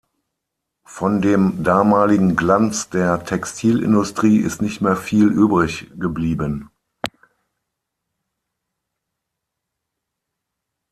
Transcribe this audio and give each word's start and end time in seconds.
Von 0.87 1.21
dem 1.21 1.63
damaligen 1.63 2.35
„Glanz“ 2.35 2.89
der 2.89 3.23
Textilindustrie 3.23 4.37
ist 4.37 4.59
nicht 4.59 4.81
mehr 4.81 4.95
viel 4.95 5.27
übrig 5.27 5.91
geblieben. 5.95 6.71